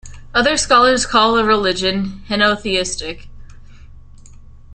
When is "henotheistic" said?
2.27-3.27